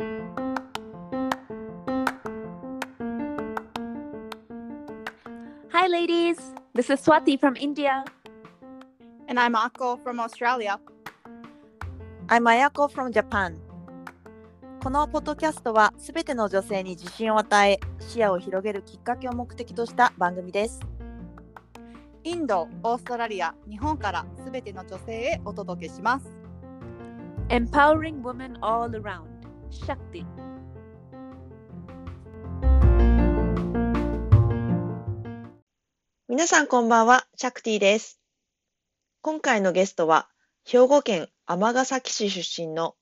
[0.00, 0.06] Hi,
[5.88, 6.38] ladies.
[6.72, 8.04] This is Swati from India.
[9.26, 10.78] And I'm Akko from Australia.
[12.28, 13.56] I'm Ayako from Japan.
[14.80, 20.78] このポッドキャストはすべての女性に自信を与え、視野を広げるきっかけを目的とした番組です。
[22.22, 26.28] インド、オーストラリア、日本からすべての女性へお届けします。
[27.48, 29.37] Empowering women all around.
[29.70, 30.24] Shakti.
[36.26, 38.18] 皆さんこんばんは、シャクティです。
[39.20, 40.28] 今回のゲストは、
[40.64, 42.96] 兵庫県尼崎市出身の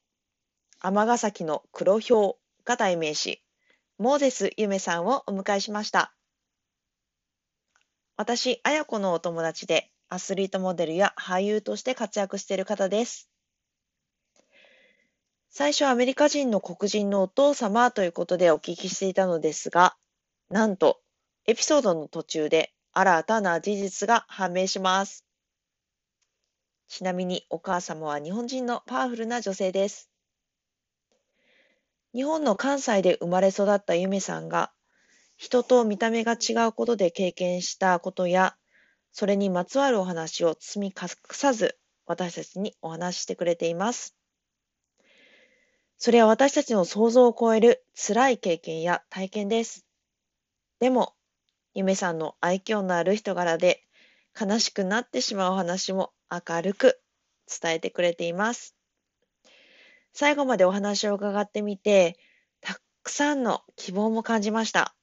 [0.80, 3.42] 尼崎の黒ヒョウが代名詞、
[3.98, 6.14] モーゼスゆめさんをお迎えしました。
[8.16, 13.30] 私、あやこのお友達で、アスリートモデルや俳優として活躍している方です。
[15.58, 19.96] 最初、アメリカ人の黒人のお父様ということでお聞きしていたのですが、
[20.50, 21.00] なんと、
[21.46, 25.24] エピソードの途中で新たな事実が判明します。
[26.88, 30.10] ちなみにお母様は日本人のパワフルな女性です。
[32.12, 34.74] 日本の関西で生まれ育ったゆめさんが、
[35.38, 38.58] 人と見た目が違うことで経験したことや、
[39.10, 44.16] それにまつわるお話を包み隠さず、私たちにお話ししてくれています。
[45.98, 49.86] それは私たちの想像を超える辛い経験や体験です。
[50.78, 51.14] でも、
[51.74, 53.82] ゆめさんの愛嬌のある人柄で
[54.38, 57.00] 悲しくなってしまう話も明るく
[57.60, 58.76] 伝えてくれています。
[60.12, 62.18] 最後までお話を伺ってみて、
[62.60, 64.94] たくさんの希望も感じました。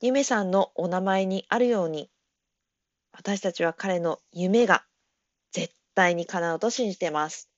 [0.00, 2.10] ゆめさんのお名前にあるように、
[3.12, 4.84] 私たちは彼の夢が
[5.52, 7.53] 絶対に叶うと信じています。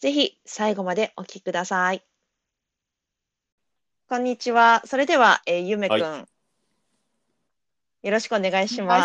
[0.00, 2.02] ぜひ最後までお聞きください。
[4.08, 4.80] こんにちは。
[4.86, 6.26] それでは、えーゆめくん、は
[8.02, 8.96] よろしくお願いしおま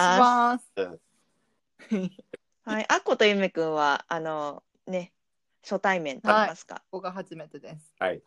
[0.64, 0.72] す。
[0.78, 1.00] 願いし
[1.92, 2.12] ます。
[2.64, 5.12] はい、あっことゆめくんは、あの、ね、
[5.64, 6.76] 初対面と言いますか。
[6.76, 7.94] ここが初めてです。
[8.00, 8.22] はい。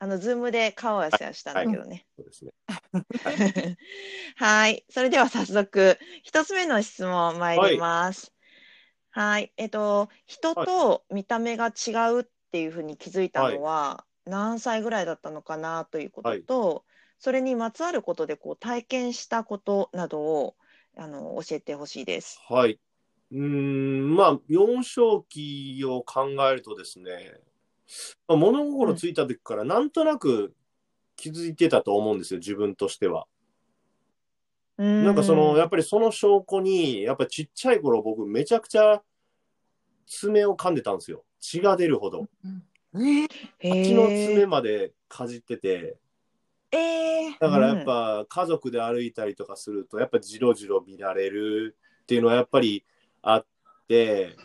[0.00, 2.04] あの、ズームで顔合わせはしたんだけどね。
[2.16, 2.52] そうですね。
[4.34, 8.35] はい、それでは早速、一つ目の質問参ります。
[9.16, 16.84] はい、えっと、人と見た目が違うっていうふうに気づいたのは、何歳ぐらいだったのかなということと、
[17.18, 20.54] それにまつわることでこう体験したことなどを
[20.98, 22.38] あの教えてほしいです。
[22.46, 22.78] はい。
[23.32, 27.40] うーん、まあ、幼少期を考えるとですね、
[28.28, 30.54] まあ、物心ついた時からなんとなく
[31.16, 33.24] 気づいてたと思うんですよ、自分としては。
[34.76, 39.02] ななんかその、やっぱりその証拠に、やっぱちっちゃい頃僕めちゃくちゃ
[40.06, 41.24] 爪を噛んでたんですよ。
[41.40, 42.28] 血が出るほど。
[42.92, 45.96] 蜂の爪までかじってて、
[46.72, 52.84] えー、だからやっぱ家族で歩いたりとかすると、やっぱじろじろ見られるっていうのはやっぱり
[53.22, 53.46] あっ
[53.88, 54.36] て、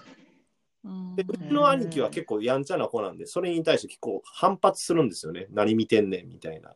[1.16, 5.48] でうちの兄貴は結構やんちゃな子なんで、それに対して結構反発するんですよね。
[5.52, 6.74] 何見てんねんみたいな。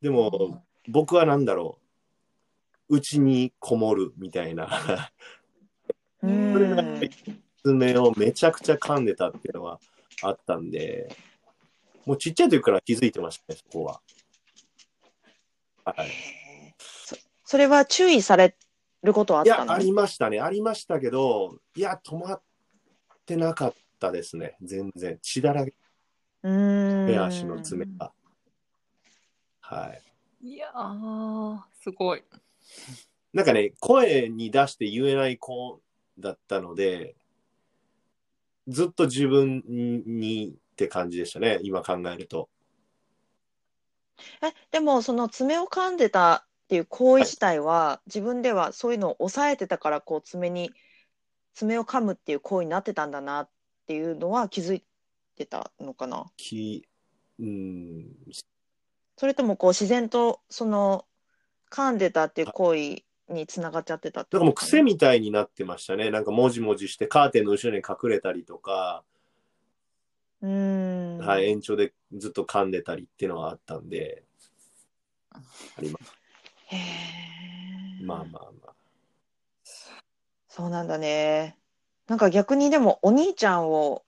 [0.00, 1.87] でも、僕は何だろう。
[2.88, 5.10] うちにこもるみたいな。
[6.22, 7.10] うんそれがやっぱり
[7.62, 9.78] 爪をめちゃくちゃ噛んでたっていうのは
[10.22, 11.14] あったんで、
[12.06, 14.00] もうちっちゃい時から気づいてましたね、そこは。
[15.84, 16.08] はい。
[16.78, 18.56] そそれは注意され
[19.02, 20.40] ることはあっいや、たのありましたね。
[20.40, 22.42] ありましたけど、いや、止まっ
[23.24, 24.56] てなかったですね。
[24.62, 25.18] 全然。
[25.22, 25.74] 血だらけ
[26.42, 28.12] うーんで足の爪が。
[29.60, 29.94] は
[30.42, 30.48] い。
[30.48, 32.22] いやー、すごい。
[33.32, 35.80] なんかね、声に出して言えない子
[36.18, 37.14] だったので、
[38.66, 42.48] ずっと自分にって感じでしたね、今考えると。
[44.42, 50.72] え、でもその爪を噛んでたっていう行為自体は、自分ではそういうのを抑えてたからこう爪に
[51.54, 53.50] 爪を噛むっていう行為になってたんだなっ
[53.86, 54.84] ていうのは気づい
[55.34, 56.26] てたのかな？
[56.36, 56.86] き
[57.40, 58.06] うん、
[59.16, 61.04] それともこう自然とその
[61.70, 66.10] 噛んでたっていう行為につながっちゃってたってなんかもう癖みたいになってましたね。
[66.10, 69.02] なんかもじもじしてカーテンの後ろに隠れたりとか、
[70.40, 74.22] うーんはい、延長でずっと噛んでたりっていうのはあったんで、
[75.30, 75.40] あ
[75.80, 76.12] ります。
[76.66, 78.74] へーまあまあまあ。
[80.48, 81.56] そうなんだね。
[82.06, 84.02] なんか逆にでもお兄ちゃんを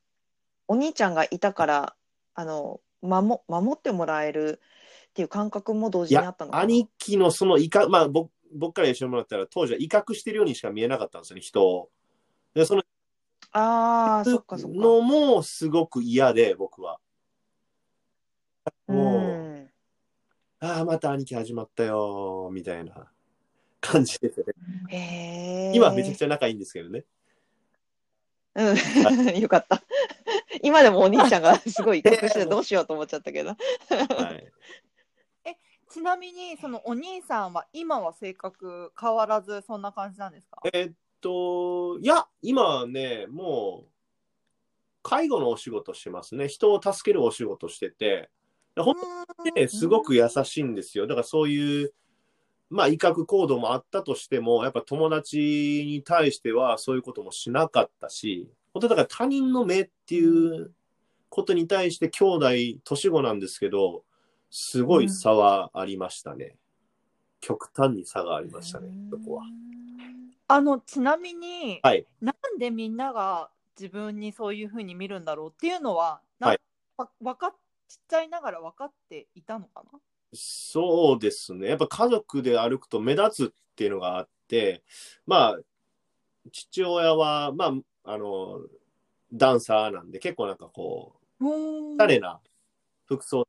[0.67, 1.95] お兄ちゃんがいたから
[2.35, 4.61] あの守守ってもらえる
[5.11, 6.63] っていう感覚も同時にあったの、かな。
[6.65, 11.91] 兄貴のその威嚇、まあ僕僕から一緒にもらったら、当時は威嚇してるようにしか見えなかったんですよね、人を。
[12.55, 12.83] でその
[13.53, 14.79] ああ、そっかそっか。
[14.79, 16.99] のもすごく嫌で、僕は。
[18.87, 19.71] もう、うん
[20.63, 23.11] ああ、また兄貴始まったよー、みたいな
[23.81, 24.47] 感じですよ
[24.91, 25.73] ね。
[25.75, 27.05] 今めちゃくちゃ仲いいんですけどね。
[28.55, 28.77] うん、
[29.41, 29.83] よかった。
[30.63, 33.51] 今でもお兄ちゃんがすごい威嚇してどうしようと思っちゃったけど。
[33.51, 33.57] は
[34.35, 34.53] い。
[35.91, 40.61] ちなみにそのお兄さんは今は性格変わらずそんな感じなんですか？
[40.73, 43.91] えーっと、いや、今はね、もう、
[45.03, 46.49] 介護のお仕事してますね。
[46.49, 48.31] 人を助けるお仕事してて、
[48.77, 48.95] 本
[49.37, 51.07] 当にね、すごく優しいんですよ。
[51.07, 51.93] だからそういう、
[52.71, 55.39] まあ、威嚇行動もあったとしても、やっぱ友達
[55.87, 60.73] に対してはそういうこともしなかったし、本当だから他人の目っていう
[61.29, 62.49] ことに対して兄弟、
[62.85, 64.05] 年子なんですけど、
[64.51, 66.57] すごい差はありましたね。
[67.41, 69.45] 極端に差がありましたね、そこは。
[70.49, 76.59] あのちなみに、はいなんでみんなが自分にそういうふうに見るんだろうっていうのは、なはい
[76.97, 77.55] わわかっ
[77.89, 79.99] ちっちゃいながら分かっていたのかな？
[80.33, 81.69] そうですね。
[81.69, 84.83] やっぱ家族で歩くと目立つっていうのがあって、
[85.27, 85.59] まあ、
[86.53, 87.75] 父親は、ま
[88.05, 88.61] あ、あの、
[89.33, 92.39] ダンサーなんで、結構なんかこう、おしゃれな
[93.07, 93.47] 服装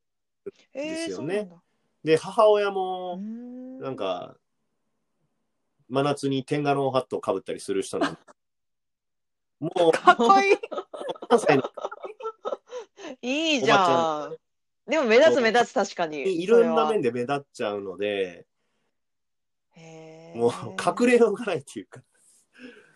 [0.73, 1.49] ですよね。
[2.03, 3.79] で、母親うも、ん。
[3.79, 4.35] なんか、
[5.89, 8.19] 真夏に天下のハットをかぶったりする人なんで、
[9.59, 10.57] もう、かっこいい。
[11.29, 11.63] 関西の。
[13.21, 14.37] いいじゃん。
[14.89, 16.43] でも目立つ目立つ確かに。
[16.43, 17.11] いろんな面で。
[17.11, 18.47] で目立っちゃうので、
[20.33, 20.51] もう
[21.01, 22.01] 隠れようがないっていうか、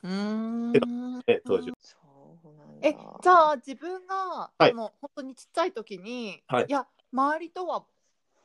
[0.04, 0.72] うーん。
[1.28, 1.76] ね、当時は。
[1.82, 1.98] そ
[2.44, 2.88] うなんだ。
[2.88, 2.92] え
[3.22, 4.70] じゃあ自分が、はい。
[4.70, 7.86] その本当にちっちゃい時に、はいや周りとは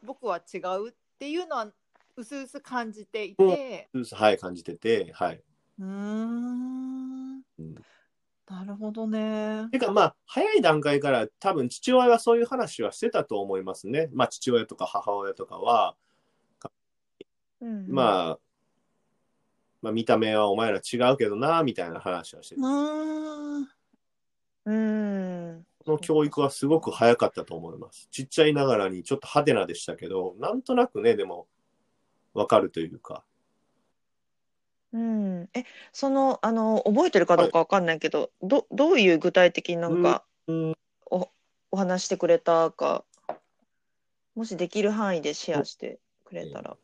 [0.04, 1.72] 僕は違うっていうのは
[2.16, 5.42] うすうす感じていてはい、感じてて、はい。
[5.78, 7.74] うーんうん
[8.48, 14.08] なるほどねてかまあ早い段階から多分父親はそういう話はしてたと思いますね。
[14.12, 15.94] まあ父親とか母親とかは、
[17.60, 18.38] うんまあ、
[19.82, 22.66] まあ見た目はお前ら違うけどなみたいな話はしてうた。
[22.66, 23.68] ーん
[24.66, 25.66] うん。
[25.84, 28.08] その教育はすごく早かったと思います。
[28.10, 31.46] ちっちゃいながらにちょっと派手なでしたけど、なんとなくね、でも
[32.34, 33.24] わかるというか。
[34.92, 35.48] うん。
[35.54, 40.74] え、その、あの、覚えてるかどうかわかんないけど、ど、どういう具体的になんか、うん
[41.10, 41.30] お、
[41.70, 43.04] お話してくれたか、
[44.34, 46.76] もしできる範囲でシェアしてくれたら。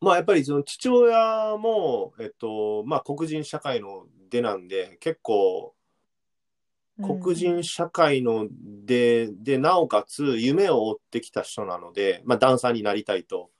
[0.00, 5.74] まあやっぱりその父親も、えっと、まあ黒人社会の出なんで、結構
[7.00, 8.48] 黒人社会の
[8.84, 13.50] で、で、なおかつ夢を追ってきた人なので、まあダンサーになりたいと。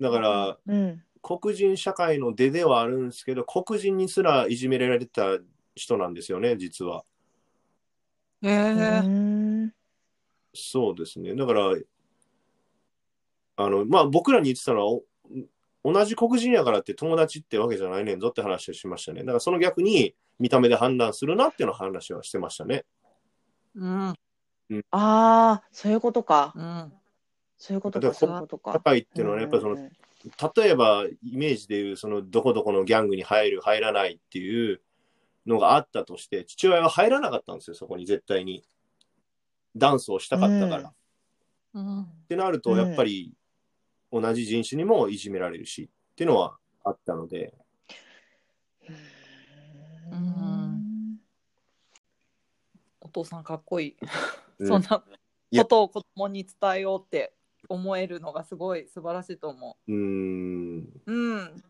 [0.00, 1.02] だから、うん。
[1.22, 5.38] 黒人社会の出ではあるんですけど、黒人にすらいじめられた
[5.74, 7.04] 人なんですよね、実は。
[8.42, 9.72] えん。
[10.54, 11.34] そうですね。
[11.34, 11.74] だから、
[13.56, 15.00] あの、まあ僕らに言ってたのは、
[15.82, 19.20] お同じ黒人やからって友達ってわけじゃないねんぞって話をしましたね。
[19.20, 22.84] だからその逆に見た目で判断するなっていうの話はしてましたね。
[23.74, 24.08] うん。
[24.10, 24.14] あ
[24.90, 26.52] あ、そういうことか。
[26.56, 26.92] うん。
[27.58, 28.72] そういうことか、そういうことか。
[28.72, 34.80] 社会っていうのはね、やっぱりその、例えばイメージでいうそのどこどこのギャングに入る入らないっていう
[35.46, 38.64] のがあったとして父親は入らなかったんですよそこに絶対に。
[39.76, 40.92] ダンスをしたかったから、
[41.74, 41.86] うん。
[41.86, 42.02] うん。
[42.02, 43.34] ってなるとうんやっぱり
[44.10, 47.54] 同じ人種にもいじめられるしっていうのはあったので。
[48.88, 49.15] うん
[53.00, 53.96] お父さんかっこいい、
[54.58, 55.04] うんそんな
[55.56, 57.32] ことを子供に伝えようって
[57.68, 59.90] 思えるのがすごい素晴らしいと思う。
[59.90, 60.78] ーん。
[61.06, 61.64] ううん。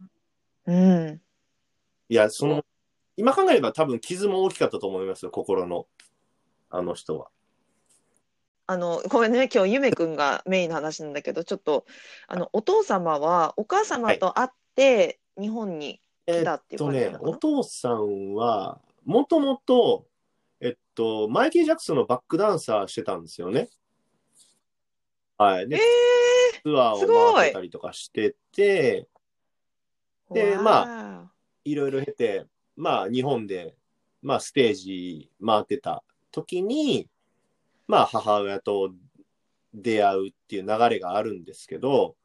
[0.67, 0.73] う
[1.13, 1.21] ん。
[2.09, 2.65] いやその
[3.17, 5.87] 今考えれば多分傷も大きかったと思いますよ心の。
[6.71, 7.29] あの人は。
[8.67, 11.87] あの、ごめんね、今日、ゆめくんがメインの話なんだけど、ちょっと、
[12.27, 20.07] あの、お父様は、お母様と会って、日本にえっとねお父さんはもともと
[20.61, 23.69] えっとマイケル・ジャクソンのバックダンサーしてたんですよね。
[25.39, 25.69] はい。
[25.69, 25.81] で、え
[26.63, 31.31] ツアーを回ってたりとかしててー、でま
[31.65, 33.77] いろいろ経てまあ日本で
[34.23, 36.03] まあステージ回ってた
[36.33, 37.09] 時に
[37.87, 38.93] まあ母親と
[39.73, 42.17] 出会うっていう流れがあるんですけど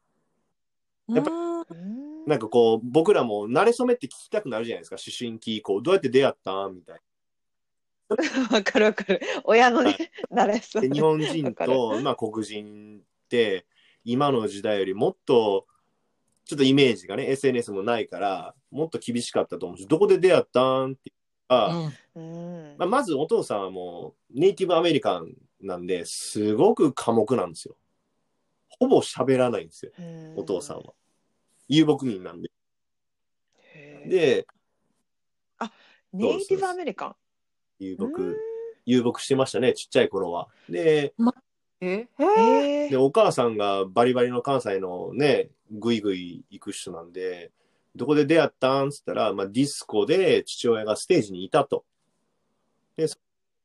[1.10, 6.68] やっぱうんあ、うんなんかこう僕らも慣れ初めって聞きたくなるじゃないですか思春期以降どうやって出会った？
[6.68, 7.00] んみたい
[8.52, 9.22] わかるわかる。
[9.46, 10.86] 親のね、慣れそな。
[10.86, 10.90] う。
[10.90, 13.66] で日本人と、まあ、黒人って
[14.04, 15.66] 今の時代よりもっと
[16.46, 20.62] ちょっとイメージがね SNS もないからもっと厳しかったと思うしどこで出会った？
[20.86, 21.14] んって
[21.48, 27.76] あうんまあ、まずお父さんはもうネイティブアメリカンなんですごく寡黙なんですよ。
[28.80, 29.92] ほぼ喋らないんですよ、
[30.38, 30.94] お父さんは。
[31.74, 32.52] 遊牧民なんで。
[34.06, 34.46] で、
[36.12, 37.16] ネイティブアメリカン？
[37.80, 38.36] 遊牧うん、
[38.86, 40.50] 遊牧してましたね、ちっちゃい頃は。
[40.70, 41.14] で、
[41.80, 42.08] え？
[42.20, 47.52] へで、お母さんがバリバリの関西のね、ぐいぐい行く人なんで、
[47.96, 48.90] どこで出会ったん？
[48.90, 51.86] っつったら、まあ、ディスコで父親がステージにいたと。
[52.98, 53.18] で、そ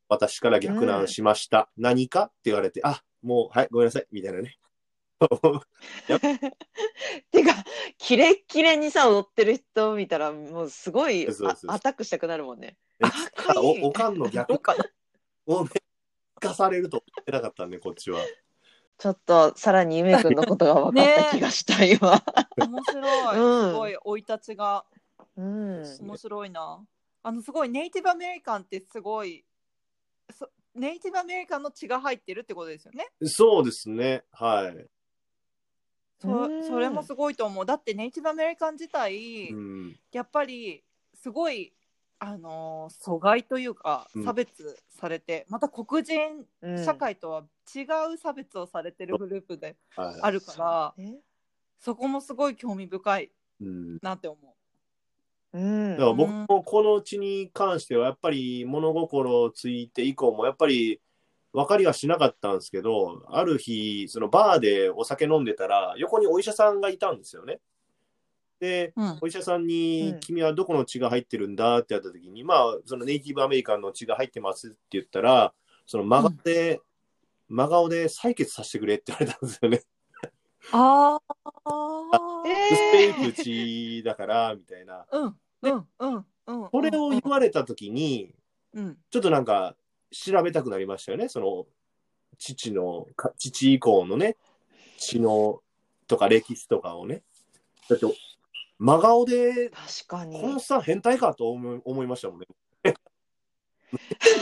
[0.08, 1.68] 私から逆難しました。
[1.76, 2.26] 何か？
[2.26, 4.56] って言われて、あ、もう、はい、ごめんなさい、みたいなね。
[7.30, 7.54] てか、
[7.98, 11.70] キレッキレにさ、踊ってる人見たら、もうすごいそうそうそう。
[11.70, 12.76] あアタックしたくなるもんね。
[13.34, 13.82] かいい。
[13.82, 14.58] おおかんの逆。
[14.58, 14.74] か。
[15.46, 15.70] をね、
[16.38, 18.20] 聞かされると思ってなかったんで、こっちは。
[18.98, 22.22] ちょっと、さらにゆめくんのことが分かった気がした、今。
[22.56, 23.70] 面白い、うん。
[23.70, 24.84] すごい生い立ちが。
[25.36, 25.82] うん。
[26.00, 26.86] 面白いな。
[27.22, 29.44] あのすごいネイティブアメリカンってすごい
[30.32, 33.08] そネイティブアメリカンの血が入ってるってことですよね？
[33.24, 34.86] そうですね、はい。
[36.20, 36.64] そうん。
[36.64, 37.66] それもすごいと思う。
[37.66, 40.82] だってネイティブアメリカン自体、うん、やっぱり
[41.14, 41.72] すごい
[42.18, 44.24] あのー阻害というかうん。
[44.24, 47.44] 差別されて、また黒人うん社会とは
[47.74, 47.82] 違
[48.14, 50.20] う差別をされてるグループではい。
[50.22, 51.16] あるから、ね
[51.78, 53.30] そこもすごい興味深い
[53.60, 53.98] うん。
[54.00, 54.38] なって思
[55.52, 55.90] うん。
[55.92, 61.00] だから僕もこの地に関してはやっぱり物心ついて以降もやっぱり
[61.56, 67.60] 分かりはしなかったんですけどある日そのバーでお酒飲んでたら横にお医者さんがいたんですよね。
[68.60, 69.02] でう。
[69.02, 75.54] うんお医者さんにうん「君はどこの血が入ってるんだ?」ってやった時にまあそのネイティブアメリカンの血が入ってますって言ったら
[75.86, 76.80] その真顔で、
[77.48, 79.82] 真顔で採血させてくれって言われたんですよね。
[80.72, 81.18] あ
[81.64, 82.42] あ。
[82.44, 85.06] えスペイク血だからみたいな。
[85.10, 86.68] うんうんうんうん。
[86.68, 88.34] これを言われた時に
[88.74, 89.74] うんちょっとなんか
[90.10, 91.28] 調べたくなりましたよね。
[91.28, 91.66] その
[92.38, 94.36] 父のか父以降のね
[94.98, 95.60] 血の
[96.06, 97.22] とか歴史とかをね。
[97.88, 98.06] だって
[98.78, 100.48] 真顔で確かにこ。
[100.48, 102.46] のさん変態かと思い思いましたもんね。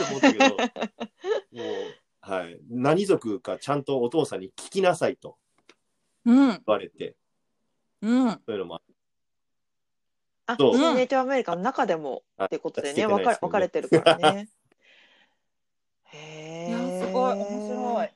[0.09, 5.37] 思ったけど もうはい、何族かちゃんとお父さんに聞きなさいと
[6.25, 7.15] うん言われて
[8.01, 8.31] うん。
[8.31, 8.81] そういうのも
[10.47, 14.49] あ、そうネイティブアメリカの中でもあってことでね、分か分かれてるからね。
[16.13, 17.07] へいやえ。
[17.07, 18.09] すごい面白い。。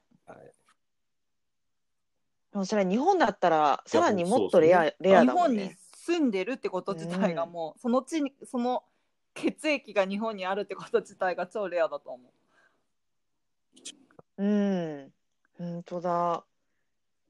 [2.51, 5.77] でもそれ日本だったらさらにもっとレア、レア日本にだもんね。
[5.93, 8.84] 住んでるってこと自体がもう、その地にその
[9.36, 12.34] 血液が日本にあるってこと自体が超レアだと思
[14.38, 14.43] う。
[14.43, 15.13] うん。
[15.58, 16.43] 本当だ。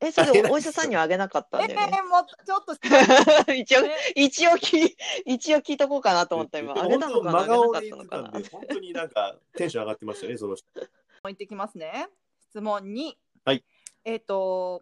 [0.02, 2.00] え、それお医者さんにはあげなかったえんだよね？
[2.02, 2.74] ー、もうちょっと
[3.54, 6.74] 一応ね、一応き、一応聞いとこうかなと思った今。
[6.74, 8.42] あげたのかな、あげかったたのかな？
[8.50, 10.68] 本当になんかテンション上がってましたねその人。
[11.24, 12.10] 行ってきますね。
[12.50, 13.14] 質問2。
[13.44, 13.66] はい。
[14.06, 14.82] えっ、と、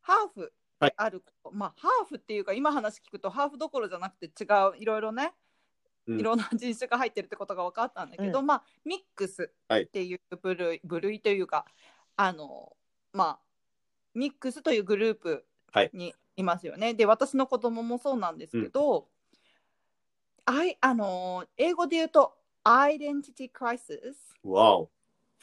[0.00, 5.32] ハーフはいあること、まあ、ハーフっていうか、今話聞くと、ハーフどころじゃなくて違う、いろいろね、
[6.06, 11.64] うんいろんな人種が入ってるってことが分かったんだけど、まあ、ミックスっていう部類,、部類というか、
[12.16, 12.76] あの、
[13.12, 13.53] まあ、
[14.14, 15.90] ミックスというグループはい。
[15.92, 16.94] にいますよね。
[16.94, 19.08] で、私の子供もそうなんですけど、
[20.46, 24.90] あいあの英語で言うと、アイデンティティクライシスわお。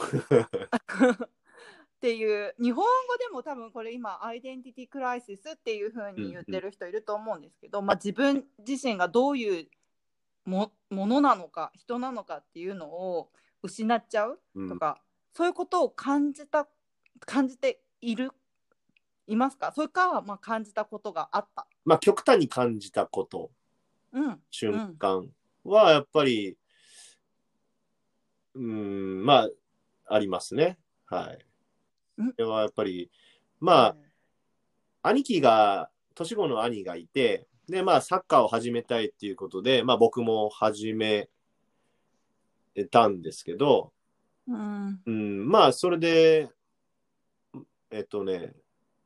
[0.02, 9.68] っていう日本語でも多分これ今アイデンティティクライシスっていう風に言ってる人いると思うんですけど、まあ、自分自身がどういう
[10.46, 13.30] もものなのか人なのかっていうのを
[13.62, 14.70] 失っちゃううん。
[14.70, 15.00] とか、
[15.34, 16.68] そういうことを感じた
[17.20, 18.32] 感じている
[19.32, 19.72] いますか？
[19.74, 21.68] それかはまあ感じたことがあった。
[21.86, 23.52] まあ極端に感じたこと
[24.12, 25.30] うん瞬間
[25.64, 26.58] はやっぱり、
[28.56, 29.48] うん、ま
[30.08, 30.78] あ、ありますね。
[31.06, 31.46] はい。
[32.18, 33.10] うんそれはやっぱり、
[33.60, 33.96] まあ、
[35.04, 41.30] 兄貴が、年子の兄がいて、で、まあ、サッカーを始めたいっていうことで、まあ、僕も始め
[42.92, 43.94] たんですけど、
[44.48, 46.50] うんうん、まあ、それで、
[47.92, 48.54] えっとね、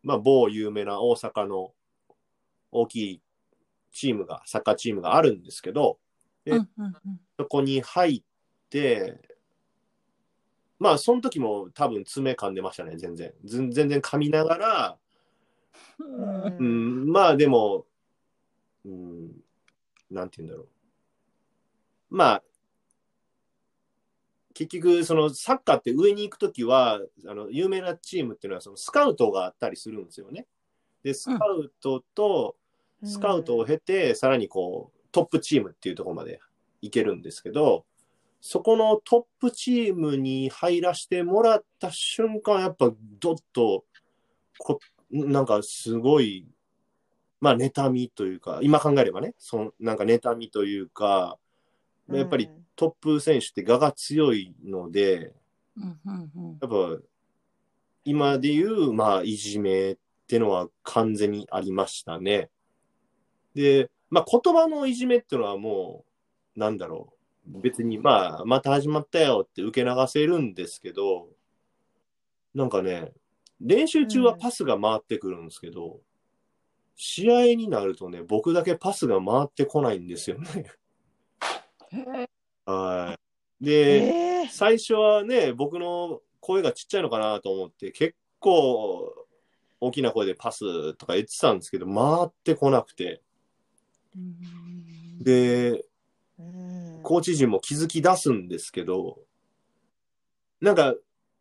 [0.06, 1.74] まあ、某有名な大阪の
[2.72, 3.22] 大きい
[3.92, 5.98] チームが、サッカーチームがあるんですけど、
[6.46, 6.94] えうんうんうん
[7.38, 8.24] そこに入っ
[8.70, 9.20] て、
[10.80, 13.34] まあ、その時も多分爪噛んでましたね、全然。
[13.44, 14.98] 全然噛みながら、
[16.00, 17.86] うんううんん、まあでも、
[18.86, 19.32] うん、
[20.12, 20.68] なんて言うんだろう。
[22.16, 22.44] まあ、
[24.56, 30.48] 結局、そのサッカーって上に行くときは、あの有名なチームっていうのはそのスカウトがあったりするんですよね。
[31.04, 32.56] で、スカウトと、
[33.04, 36.40] スカウトを経て、さらにこう、トップチームっていうところまで
[36.82, 37.86] 行けるんですけど、
[38.40, 43.84] そこのトップチームに入らせてもらった瞬間、やっぱどっと
[44.58, 44.80] こ、
[45.12, 46.48] なんかすごい、
[47.42, 51.38] まあ、妬みというか、今考えればね、そのなんか妬みというか、
[52.10, 55.34] やっぱりトップ選手って我が強いので、
[55.78, 57.02] うんうんうんやっぱ
[58.06, 59.98] 今で言う、まあ、いじめっ
[60.28, 62.52] てのは完全にありましたね。
[63.56, 66.06] で、まあ、言葉のいじめっていうのはも
[66.56, 67.14] う、なんだろ
[67.48, 67.62] う。
[67.62, 71.30] 別に、まあ、また始まったよって受け流せるんですけど、
[72.54, 73.12] なんかね、
[73.60, 76.00] 練習中はパスが回ってくるんですけど、
[76.96, 80.66] 試合になるとね、僕だけパスが回ってこないんですよね。
[82.66, 83.18] は
[83.62, 83.64] い。
[83.64, 89.12] で、えー最初はね、僕の声がちっちゃいのかなと思って、結構
[89.82, 93.22] 大きな声でパスとか言ってたんですけど、回ってこなくて。
[94.16, 95.84] うんで、
[96.38, 99.20] うんコーチ陣も気づき出すんですけど、
[100.60, 100.96] なんか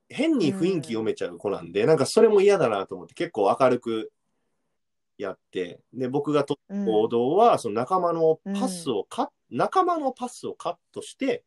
[0.09, 4.13] 変に雰囲気読めちゃう子なんで、なんかそれも嫌だなと思って結構明るく
[5.19, 11.45] やって、で、僕が取った行動は、その仲間のパスをカッ、仲間のパスをカットして、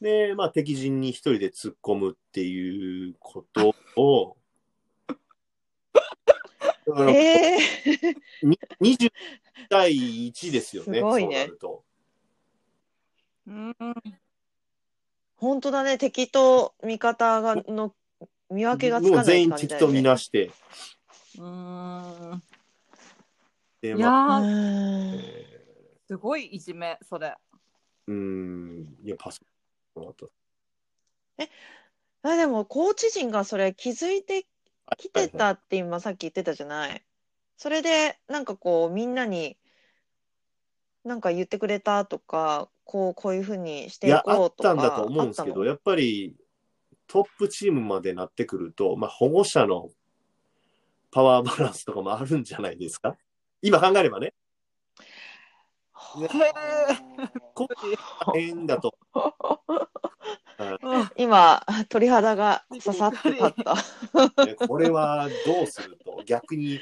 [0.00, 4.38] で、まあ敵陣に一人で突っ込むっていうことを、
[7.12, 8.16] えー。
[8.42, 9.12] に20
[9.68, 9.92] 対
[10.28, 10.98] 1ですよね。
[10.98, 11.34] すごいね。
[11.34, 11.84] そうなると。
[13.46, 13.76] うん。
[15.36, 17.94] 本当だね、敵と味方がの
[18.48, 20.50] 見分けがつかないもう全員感じだよね敵とみなして、
[21.38, 22.42] うん。
[23.82, 25.20] で、いまあ、やーうん。
[25.20, 25.51] え
[26.12, 27.28] すごいいじめそれ。
[27.28, 27.32] ー
[28.08, 29.40] うーん、いや、パス。
[32.22, 34.44] あでもコーチ陣がそれ気づいて
[34.98, 37.02] きてたって今さっき言ってたじゃない？
[37.56, 39.56] それでなんかこうみんなに
[41.02, 44.22] なんか言ってくれたとかこうこういうふうにしていこう
[44.54, 46.36] とかったんだと思うんですけど、やっぱり
[47.06, 49.88] トップチームまでなってくると、まあ、保護者の
[51.10, 53.16] パワーバランスとかもあるんじゃないですか？
[53.62, 54.34] 今考えればね。
[56.20, 57.28] へえ。
[57.54, 57.68] こ
[58.32, 58.96] 大変だと。
[59.14, 64.44] うん 今鳥肌が刺さって立った。
[64.46, 66.80] ねこれはどうすると逆に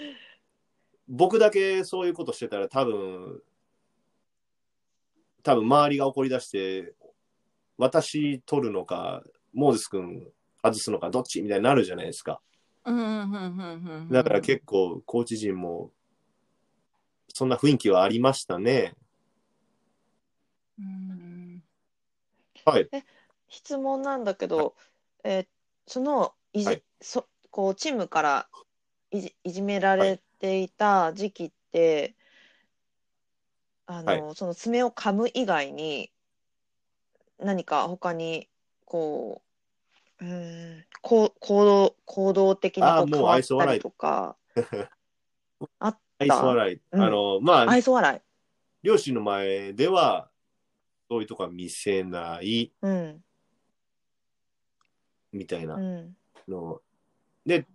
[1.09, 3.43] 僕だけそういうことしてたら多分
[5.43, 6.95] 多分周りが怒り出して
[7.79, 10.27] 私取るのかモーズス君
[10.63, 12.41] 外すのかどっちみたいになるじゃないですか
[12.85, 15.91] うんうんうんうんうんだから結構コーチ陣も
[17.33, 18.95] そんな雰囲気はありましたね
[20.79, 21.63] うん
[22.65, 22.91] はい。
[23.49, 24.77] 質問なんだけど、
[25.25, 25.49] えー
[25.87, 26.83] そのいじ、はい。
[27.01, 28.49] そこうチームから
[29.11, 32.17] いじいじめられていた時期って、
[33.87, 36.11] あのその爪を噛む以外に
[37.39, 38.49] 何か他に
[38.85, 39.43] こ
[40.21, 43.79] ううーんこう行動行動的にこあーもうう変わ愛想笑い。
[43.79, 44.37] ったりとか
[45.79, 47.03] あっ愛想笑い、うん。
[47.03, 48.21] あのまあ愛想笑い、
[48.83, 50.30] 両親の前では
[51.11, 53.25] そういうとこは見せないうん
[55.33, 56.17] みたいなうん。
[56.49, 56.81] の。
[57.45, 57.67] で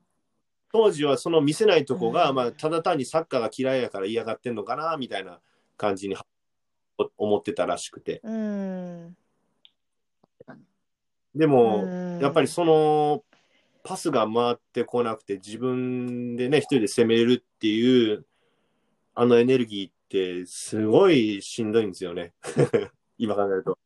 [0.71, 2.35] 当時はその見せないとこが、うん。
[2.35, 5.39] まあ、ただ単にサッカーが嫌いやから嫌がってんのかなみたいな
[5.77, 6.15] 感じに
[6.97, 8.21] お思ってたらしくて。
[8.23, 9.17] うん。
[11.33, 12.19] でも、うん。
[12.19, 13.23] やっぱりその
[13.83, 18.25] パスが回ってこなくて自分でね一人で攻めれるっていう
[19.13, 22.33] あのエネルギーってすごいしんどいんですよね
[23.17, 23.77] 今考えると。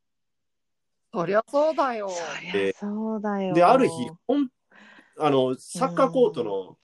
[1.14, 2.10] そりゃそうだよ。
[2.10, 4.50] そりゃそうだよである日ほん
[5.18, 6.78] あのサッカーコートの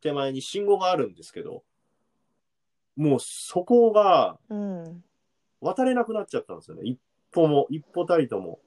[0.00, 1.64] 手前に信号があるんですけど、
[2.96, 5.04] もうそこがうん
[5.60, 6.82] 渡れなくなっちゃったんですよね。
[6.84, 6.98] 一
[7.32, 8.60] 歩も、一歩たりとも。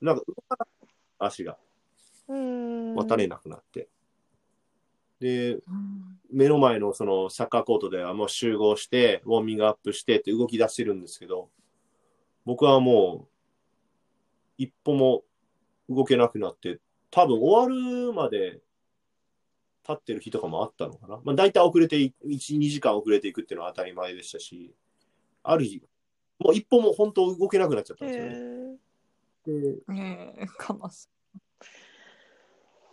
[0.00, 1.56] なんか動かな足が
[2.28, 3.88] うん渡れなくなって。
[5.20, 5.62] で、うん
[6.32, 11.48] 目の前のそのサッカーコートではもう集合して、ウォーミングアップしてって動き出してるんですけど、
[12.44, 13.28] 僕はもう、
[14.58, 15.24] 一歩も
[15.88, 16.80] 動けなくなって、
[17.10, 18.60] 多分終わるまで
[19.82, 21.20] 立ってる日とかもあったのかな。
[21.24, 24.74] まあ大体遅れてい、1、2時間遅れていくっていうのは当たり前でしたし、
[25.42, 25.82] ある日、
[26.38, 28.76] もう一歩も本当動けなくなっちゃったんですよね。
[29.46, 31.08] でねえ悲し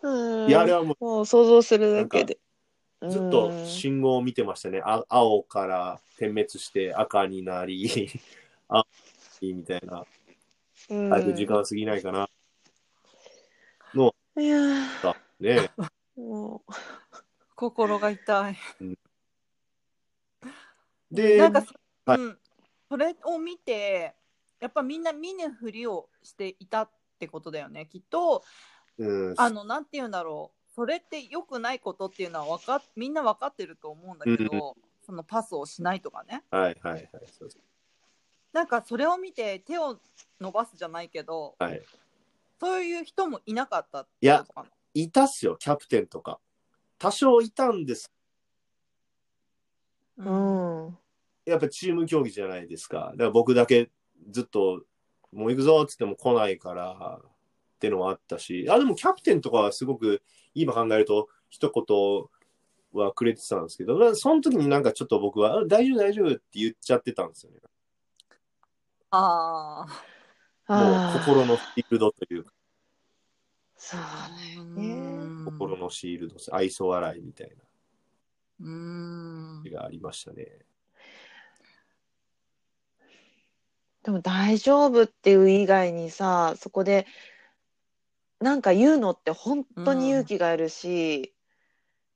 [0.04, 2.40] うんいや、あれはもうもう想像するだけで。
[3.10, 4.82] ずっと信号を見てましたね。
[4.86, 8.10] あ青から点滅して赤になり、
[8.68, 8.86] 青
[9.42, 10.06] にみたいな。
[10.90, 12.30] うん、早く時間過ぎないかな。
[14.38, 15.16] いやー。
[15.40, 15.70] ね。
[16.16, 16.74] もい
[17.56, 18.58] 心が痛い。
[21.12, 21.74] で、なんかそ,、
[22.06, 22.20] はい。
[22.20, 22.38] うん、
[22.90, 24.16] それを見て
[24.62, 28.44] やっぱみんな見ぬふりをしていたってことだよねきっと。
[28.98, 30.58] うん、あのなんて言うんだろう。
[30.74, 36.44] それって良くないことっていうのはわかっみんな分かってると思うんだけど、そのパスをしないとかね。
[36.50, 37.10] はいはいはい。
[37.12, 37.60] そうです
[38.54, 40.00] なんかそれを見て手を
[40.40, 41.82] 伸ばすじゃないけどはい。
[42.60, 46.40] そういう人もいなかったっていやことかいたっすよ、キャプテンとか。
[47.00, 48.12] 多少いたんです。
[50.18, 50.32] な。
[50.32, 50.98] うん。
[51.46, 53.12] やっぱチーム競技じゃないですか。
[53.14, 53.90] だから僕だけ
[54.30, 54.84] ずっと、
[55.32, 57.32] もう行くぞっつっても来ないからっ
[57.80, 60.22] ていうのもあったし、あ、でもキャプテンとかはすごく、
[60.54, 67.60] 今考えると、一言はくれてたんですけど、なその時になんかちょっと僕は、あ大丈夫大丈夫って言っちゃってたんですよね。
[69.12, 70.12] ああ。
[70.74, 72.54] もう心のフィールドというか、
[73.76, 74.96] そうだようね。
[74.96, 77.56] ん心のシールド、愛想笑いみたいな
[78.62, 80.48] うんのがありましたね。
[84.04, 87.06] でも大丈夫っていう以外にさ、そこで
[88.40, 91.34] なんか言うのって本当に勇気がいるし、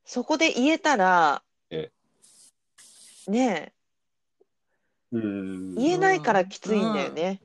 [0.05, 1.91] そこで言えたら、え
[3.27, 3.73] ねうんえ、
[5.21, 7.41] 言えないからきついんだよね。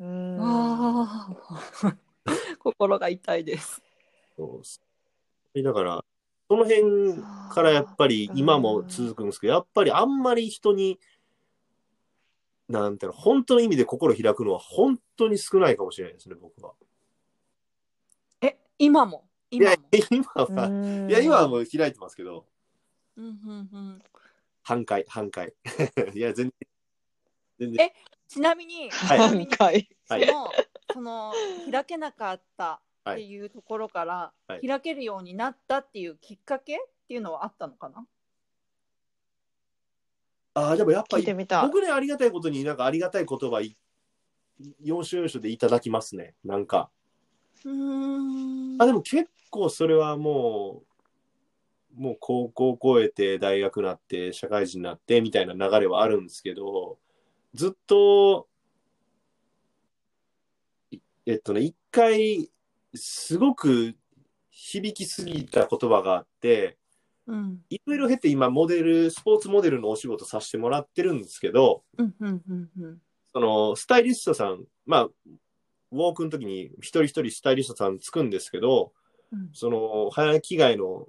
[0.00, 0.38] うん。
[0.40, 1.28] あ
[1.82, 1.96] あ。
[2.58, 3.82] 心が痛いです。
[4.36, 4.60] そ
[5.56, 6.04] うだから、
[6.48, 10.98] その辺からやっぱり今も続くんですけど、やっぱりあんまり人に、
[12.68, 16.74] なんていうの、本当の意味で心開くのは本当に少ないかもしれないですね、僕は。
[18.42, 19.24] え、今も？
[19.50, 19.74] いや
[20.10, 22.44] 今も。、今は、うんいや、今はもう開いてますけど、
[23.16, 24.02] うんうんうん
[24.66, 25.54] 半回、半回。
[26.12, 26.52] いや、全然、
[27.60, 27.86] 全然。
[27.86, 27.94] え
[28.26, 29.88] ちなみに、はいちなみに何回。
[30.08, 30.50] はいその、
[30.92, 31.32] その
[31.70, 33.30] 開けなかったってはい。
[33.30, 38.04] いうところから、はい開けるようになったっていうきっかけっていうのはあったのかな？
[40.54, 41.62] ああ、でもやっぱり、聞いてみた。
[41.62, 43.76] 僕ね、ありがたいことになんかありがたい言葉い、
[44.82, 46.90] 要所要所でいただきますね、なんか。
[47.64, 50.95] うーんあ、でも結構それはもう、
[51.96, 56.98] もう高校を越えて大学になって社会人になってみたいな流れはあるんですけど、
[57.54, 58.48] ずっと、
[60.90, 62.50] いえっとね、一回、
[62.94, 63.94] すごく
[64.50, 66.76] 響きすぎた言葉があって、
[67.26, 67.60] うん。
[67.70, 72.98] いろいろ経て今モデル、スポーツモデルのお仕事させてもらってるんですけど、うんうんうんうん。
[73.32, 78.92] そのスタイリストさん、まあ、ウォークの時に一人一人スタイリストさんつくんですけど、
[79.32, 79.50] うん。
[79.52, 81.08] その早着替えの、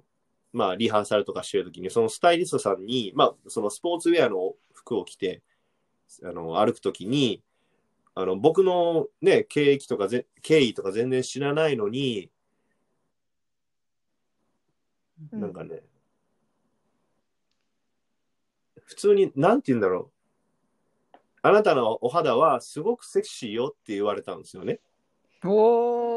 [0.52, 5.42] まあ、リハーサルとかしてる時に、そのスタイリストさんに、まあ、そのスポーツウェアの服を着て、
[6.24, 7.42] あの歩く時に、
[8.14, 12.30] あの僕のね、経歴とかぜ経緯とか全然知らないのに、
[15.32, 15.82] うんなんかね、
[18.84, 20.10] 普通に、なんて言うんだろ
[21.12, 21.18] う。
[21.42, 24.80] あなたのお肌はすごくセクシーよって言われたんですよね。
[25.44, 26.07] お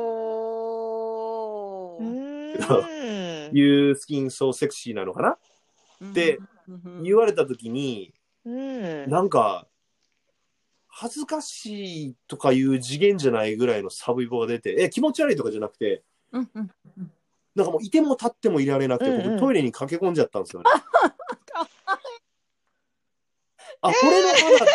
[2.57, 3.57] うーん。
[3.57, 5.21] いうスキンそうセクシーなのか
[6.01, 6.13] な？
[6.13, 6.37] で
[6.67, 7.03] うんうん。
[7.03, 8.13] 言われた時に、
[8.45, 9.09] うん。
[9.09, 9.67] なんか、
[10.87, 16.71] 恥ずかしいとかいう次元じゃないぐらいのサブイボが出て、え、気持ち悪いとかじゃなくて、うんうん
[17.53, 20.71] なんかもういても立ってもいられなくて、うんうん僕トイレに駆け込んじゃったんですよね。
[23.81, 24.29] あ、これの？
[24.29, 24.65] 肌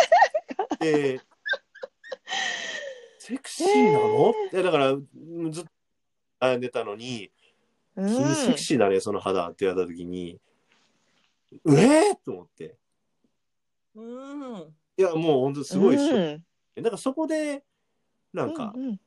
[0.74, 1.20] って、
[3.18, 4.30] セクシーなの？
[4.30, 5.70] って、だから、うんずっと
[6.40, 7.30] 悩んでたのに、うん
[7.96, 10.38] 君セクシーだね、その肌って言われた時に、
[11.64, 12.76] うえー、と思って。
[13.94, 14.74] うん。
[14.98, 16.44] いや、もう本当すごいし、うん。
[16.76, 17.64] だからそこで、
[18.32, 19.00] なんか、うん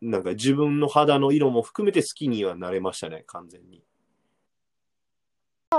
[0.00, 3.84] なんか自分の肌の色も含めて好きにはなれましたね、完全に。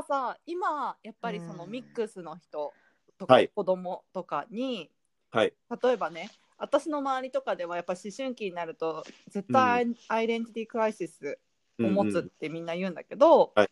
[0.07, 1.71] さ今やっぱりそのうん。
[1.71, 2.73] ミックスの人
[3.17, 3.49] とかはい。
[3.49, 4.89] 子供とかに、
[5.31, 5.53] はい。
[5.83, 6.31] 例えばね
[6.63, 11.37] 私の周りとかではやっぱ思春期になると絶対アイデンティティクライシス
[11.77, 13.69] を持つってみんな言うんだけど、はい。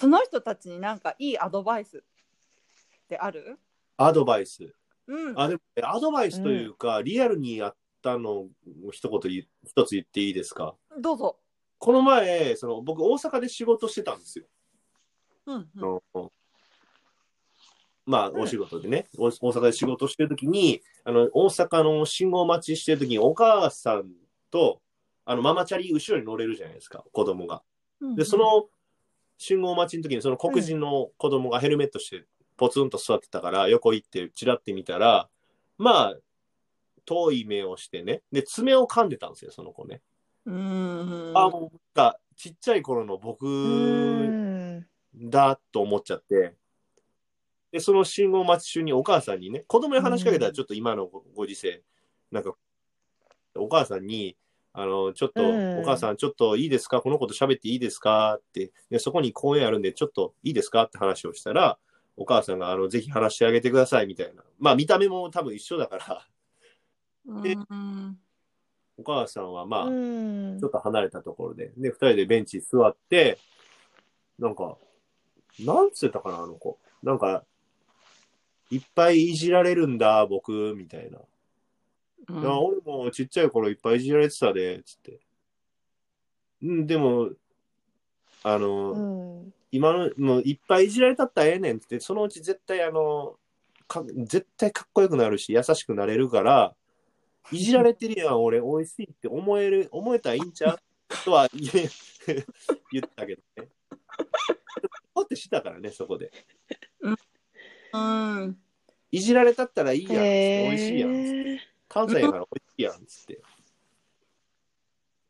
[0.00, 2.00] その人たちになんかいいアドバイスっ
[3.06, 3.58] てある？
[3.98, 4.74] アドバイス。
[5.06, 5.38] うん。
[5.38, 8.48] あ、でも、アドバイスというか、リアルにやったのを
[8.92, 9.30] 一言
[9.66, 10.74] 一つ言っていいですか？
[10.98, 11.36] どうぞ。
[11.78, 14.46] この前、その僕、大阪で仕事してたんですよ。
[15.46, 15.68] うん。
[15.76, 15.80] あ
[16.14, 16.32] の
[18.04, 18.40] まあ、うん。
[18.40, 24.10] お仕事でね、お大阪で仕事してるときに、あの、大阪の信号待ちしてるときに、お母さん
[24.50, 24.80] と、
[25.24, 27.62] あの、ママチャリ後ろに乗れるじゃないですか、子供が。
[28.00, 28.66] うんで、その
[29.38, 35.28] 信号待ちの時に、その黒人の子供がヘルメットして、ポツンと座ってたから、横行って、チラって見たら、
[35.78, 36.16] まあ、
[37.04, 40.00] 遠い目をしてね、で、爪を噛んでたんですよ、その子ね。
[40.46, 41.32] うん。
[41.34, 41.78] あ、もう、
[42.36, 44.86] ちっちゃい頃の僕うん。
[45.16, 46.54] だと思っちゃって、
[47.72, 51.82] で、その信号待ち中にお母さんにね、子供に話しかけたらちょっと今のごご時世、
[52.30, 52.54] なんか、
[53.56, 54.36] お母さんに、
[54.74, 55.78] あの、ちょっと、うん。
[55.80, 57.00] お母さん、ちょっといいですか？
[57.00, 58.36] この子と喋っていいですか？
[58.38, 60.84] ってで、そこに公園あるんで、ちょっといいですか？
[60.84, 61.78] って話をしたら、
[62.16, 64.42] お母さんが、あの、ぜひ話してあげてくださいみたいな。
[64.58, 68.18] まあ、見た目も多分一緒だから、でうん。
[68.98, 70.58] お母さんはまあ、うん。
[70.60, 73.38] ちょっと離れたところで、で、二人でベンチに座って、
[74.38, 74.76] なんか、
[75.60, 76.78] なんつってたかな、あの子。
[77.02, 77.44] なんか、
[78.72, 81.18] いっぱいいじられるんだ、僕、みたいな。
[82.28, 85.20] うん俺もちっちゃい頃いっぱいいじられてたで、つって。
[86.62, 87.30] うん、でも、
[88.42, 93.36] あの、うん今の、もういっぱいいじられたったらええねんって、そのうち絶対あの、
[93.88, 96.74] か絶対かっこよくなるし、優しくなれるから、
[97.50, 100.78] いじられてるやん、俺、美味しいって思える、思えたらいいんちゃう？
[101.24, 103.68] とは 言ったけどね。
[105.14, 106.30] ほってしたからね、そこで。
[109.12, 111.60] うんいじられたったらいいやん、へー美味しいやん。
[111.88, 113.42] 関西やから美味しいやん、つって。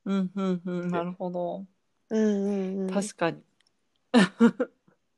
[0.04, 1.64] うんうんうんなるほど
[2.10, 3.42] うんうんうん確かに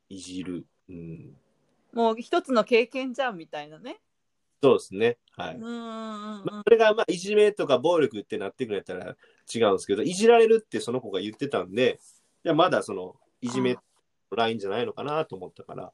[0.09, 0.65] いじる。
[0.89, 1.35] うん。
[1.93, 3.97] もう一つの経験じゃんみたいなね
[4.61, 5.17] そうですね。
[5.35, 5.55] はい。
[5.55, 5.81] うんうんうん
[6.45, 9.15] まあ、それがまあいじめとか暴力ってなってくれたら
[9.53, 11.99] 違うんですけど、いじられるってその子が言ってたんで、
[12.43, 13.81] いやまだそのいじめの
[14.35, 15.91] ラインじゃないのかなと思ったから、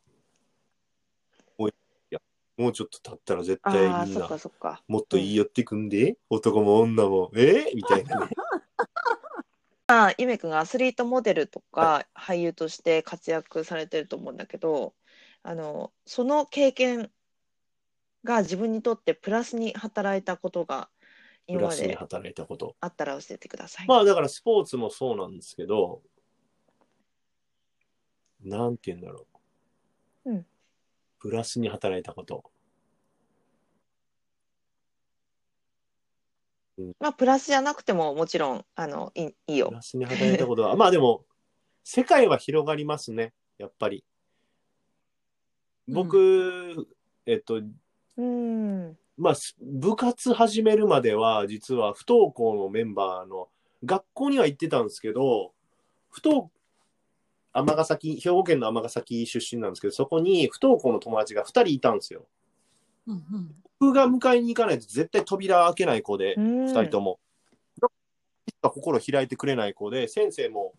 [2.57, 3.73] もうちょっと経ったら絶対
[4.05, 4.29] みんな
[4.87, 7.71] もっと言い寄ってくんで、男も女も、え？
[7.73, 8.27] みたいなね。
[9.87, 14.93] まあゆめくんがアスリートモデルとか俳優として活躍されてると思うんだけど
[15.43, 17.11] あのその経験
[18.23, 20.89] が自分にとってプラスに働いたことが
[21.45, 22.77] プ今までラスに働いたこと。
[22.79, 23.87] あったら教えてください。
[23.87, 26.01] まあだからスポーツもそうなんですけど、
[28.41, 29.27] なんて言うんだろ
[30.25, 30.31] う。
[30.31, 30.45] うん
[31.21, 32.43] プラスに働いたこと。
[36.99, 39.75] まあプラスじゃなくてももちろんあのいいよプ。
[39.75, 41.25] ラスに働いたことは、まあでも、
[41.83, 44.03] 世界は広がりますね、やっぱり。
[45.87, 46.87] 僕、
[47.27, 47.61] えっと、
[48.17, 53.49] うんまあ、す部活始めるまでは、実は不登校のメンバーの、
[53.85, 55.53] 学校には行ってたんですけど、
[56.09, 56.49] 不登、
[57.53, 62.25] 尼崎、兵庫県の尼崎出身なんですけど、そこに不登校の友達が2人いたんですよ。
[63.07, 67.19] うんうん僕が迎えに行かないと絶対扉開けない子で、うん2人とも。
[68.61, 70.73] 心開いてくれない子で、先生も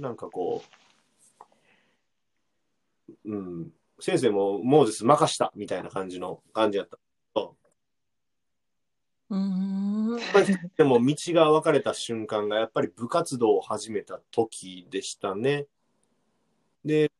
[0.00, 0.64] なんかこ
[3.24, 6.98] う、うん、先生もモーゼス任したみたいな感じの感じやった。
[9.30, 10.16] うん。
[10.76, 15.66] でも道が分かれた瞬間がやっぱり部活動を始めた時でしたね。
[16.84, 17.10] で、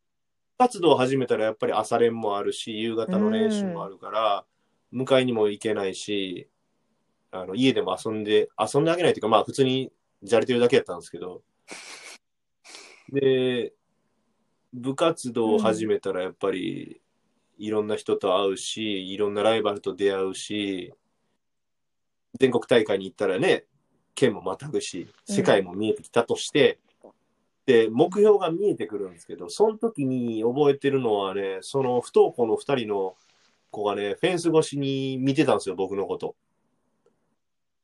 [0.59, 4.45] 部活動を始めたらやっぱり朝練もあるし、夕方の練習もあるから、
[4.93, 6.49] 迎えにも行けないし、
[7.33, 9.90] あの家でも遊んで、遊んであげないというか、まあ普通に
[10.23, 11.43] じゃれてるだけやったんですけど、
[13.12, 13.73] で、
[14.73, 17.01] 部活動を始めたらやっぱり
[17.59, 20.93] いろんな人と会うし、いろんなライバルと出会うし、
[22.38, 23.64] 全国大会に行ったらね、
[24.14, 26.79] 県もまたぐし、世界も見えてきたとして、
[27.66, 33.16] で、目標が見えてくるんですけど、その時に覚えてるのはね、その不登校の2人の
[33.70, 36.37] 子がね、フェンス越しに見てたんですよ、僕のこと。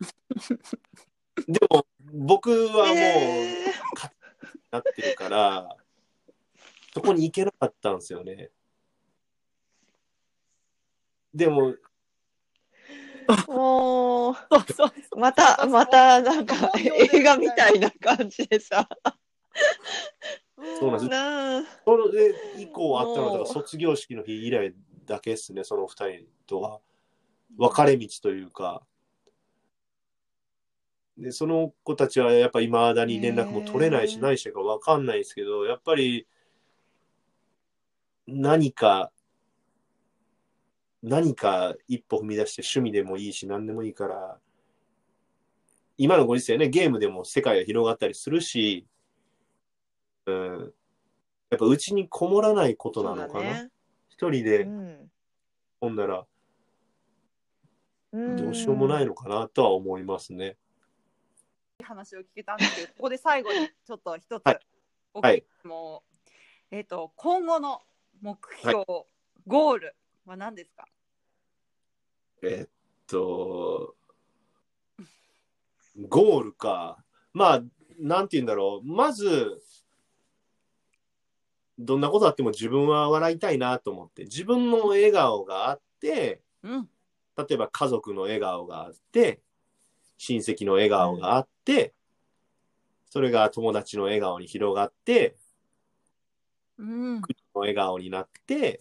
[1.49, 3.71] でも、僕はもう、へー
[4.71, 5.77] なってるから、
[6.95, 8.51] そこに行けなかったんですよね。
[11.35, 11.75] でも、
[13.49, 15.19] もそうそうそう。
[15.19, 18.89] またまたなんか映画みたいな感じでさ。
[20.79, 21.09] そうなんです。
[21.09, 21.63] なあ。
[21.85, 23.47] それで以降あったのは、だもう。
[23.47, 24.75] から卒業式の日以来
[25.07, 26.81] だけですね、その二人とは。
[27.57, 28.83] 分かれ道というか。
[31.19, 34.23] で、その子たちはやっぱいまだに連絡も取れないし、へー。
[34.23, 36.27] 何してるか分かんないですけど、やっぱり
[38.27, 39.11] 何か、
[41.03, 44.39] 何か一歩踏み出して趣味でもいいし、何でもいいから、
[45.97, 48.87] 今のご時世ね、ゲームでも世界が広がったりするし、
[50.27, 50.73] うん、
[51.51, 53.65] やっぱうちにこもらないことなのかな。
[53.65, 53.69] ね。
[54.09, 55.11] 一人でうん。
[55.81, 56.25] ほんだら
[58.13, 58.37] うん。
[58.37, 60.57] どうしようもないのかなとは思いますね。
[61.83, 64.61] 話を聞けたんですけど、ここで最後にちょっと一つ、はい。
[65.15, 66.03] おはいも
[66.71, 67.81] う、えっ、と、今後の
[68.21, 68.85] 目標、
[69.47, 69.97] ゴール
[70.31, 70.87] は何ですか？
[72.43, 72.71] えっ
[73.09, 73.97] と、
[76.09, 77.05] ゴールか。
[77.33, 77.63] まあ、
[77.99, 78.87] なんて言うんだろう。
[78.87, 79.61] まず、
[81.79, 86.89] どんなことあっても自分は笑いたいなと思って、自分の笑顔があって、うん。
[87.37, 89.41] 例えば家族の笑顔があって、
[90.17, 91.95] 親戚の笑顔があって、
[93.07, 95.37] それが友達の笑顔に広がって、
[96.79, 97.23] うん。
[97.55, 98.81] 笑顔になって、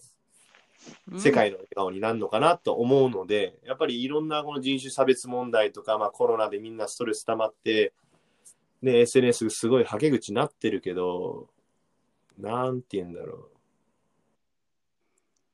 [1.17, 7.93] 世界の笑顔になるのかなと思うので、やっぱりいろんなこの人種差別問題とか、まあ、コロナでみんなストレス溜まって、
[8.81, 11.49] ね、SNS すごいはけ口になってるけど、
[12.37, 13.49] なんて言うんだろ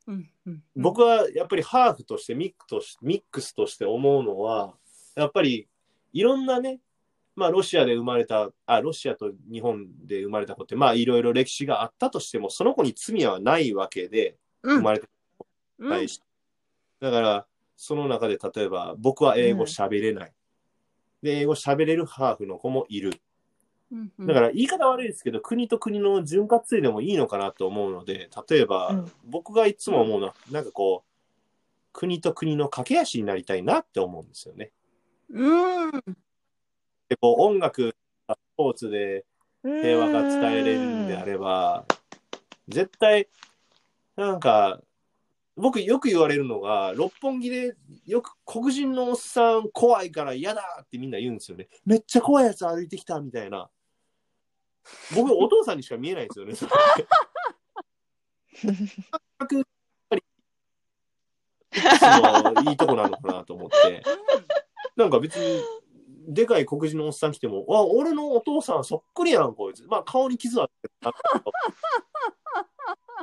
[0.08, 0.30] うん。
[0.46, 0.54] うん。
[0.54, 0.62] う。
[0.76, 4.76] 僕はやっぱりハーフとしてミックとしミックスとして思うのは、
[5.16, 5.68] やっぱり
[6.14, 6.80] いろんなね、
[7.36, 15.15] まあロシアで生まれた、あ、ロシアと日本で生まれた子って、まあいろいろ歴史があったとしても、その子に罪はないわけで、うん生まれたうん
[15.80, 16.26] 対して。
[17.00, 20.34] だから、その中で例えば、僕は英語喋れない。
[21.22, 23.20] で、英語喋れるハーフの子もいる。
[23.92, 31.16] うんうんだから、言い方悪いですけど、国と国の潤滑油でもいいのかなと思うので、例えば、うん僕がいつも思うのは、なんかこう、
[31.94, 34.72] 国と国の駆け足になりたいなって思うんですよね。
[35.30, 35.92] うん。
[37.08, 37.96] でこう音楽、
[38.28, 39.26] スポーツで
[39.64, 41.86] 平和が伝えれるんであれば、
[42.68, 43.30] 絶対、
[44.16, 44.82] なんか、
[45.58, 51.70] 僕よく言われるのが、六本木でよく黒人のおっさん怖いから嫌だってみんな言うんですよね。
[51.86, 53.70] めっちゃ怖いやつ歩いてきたみたいな。
[55.16, 56.56] 僕、お父さんにしか見えないんですよね。
[56.56, 56.72] それ
[58.64, 59.66] 全くやっ
[60.10, 60.24] ぱり、
[62.00, 64.04] そのいいとこなのかなと思って。
[64.96, 65.62] なんか別に、
[66.28, 69.84] でかい黒人のおっさん来ても、あ、俺のお父さんそっくりやん、こいつ。
[69.84, 71.52] まあ、顔に傷あってたけど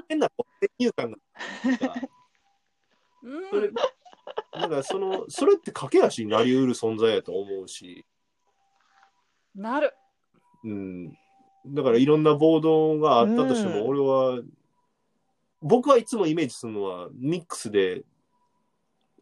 [0.08, 1.18] 変な先入観が
[1.64, 2.21] うん。
[3.50, 8.04] それ、だからその、それって駆け足になりうる存在やと思うし、
[9.54, 9.94] なる。
[10.64, 11.12] うん。
[11.66, 14.42] だからいろんなボードがあったとしても、うん俺は、
[15.60, 18.02] 僕はいつもイメージするのは、ミックスで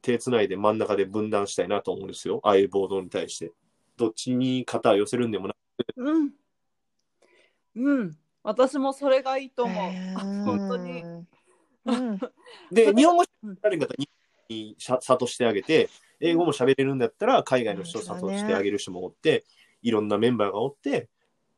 [0.03, 2.41] 手つないで真ん中で分断したいなと思うんですよ。
[2.45, 3.53] ああいうボードに対して。
[3.97, 5.55] どっちに肩を寄せるんでもな
[5.97, 6.31] うん。
[7.77, 8.17] うん。
[8.43, 9.77] 私もそれがいいと思う。
[9.77, 11.05] へー本当に。
[11.87, 12.33] うんく。
[12.73, 13.95] で、日本語うん喋れる方
[14.49, 15.89] に諭してあげて、
[16.21, 19.45] 英語も喋れるんだったら、海外の人を諭してあげる人もおって、
[19.83, 21.09] いろんなメンバーがおって、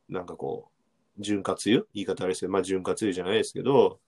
[0.08, 0.70] なんかこ
[1.18, 1.87] う、潤滑油？
[1.94, 4.00] 言い方あれですけど、まあ潤滑油じゃないですけど、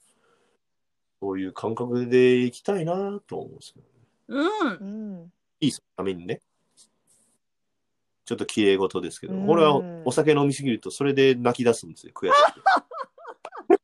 [1.20, 3.82] そういう感覚でいきたいなと思うんですよ。
[4.28, 5.24] うんう。
[5.24, 6.40] んいいすためにね。
[8.24, 12.60] ちょっと綺麗事ですけど、うん俺はお酒飲みすぎるとそれで泣き出すんですよ、悔しくて。